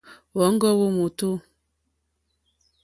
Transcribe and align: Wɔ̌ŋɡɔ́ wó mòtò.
Wɔ̌ŋɡɔ́ 0.37 0.73
wó 0.79 0.87
mòtò. 0.97 1.29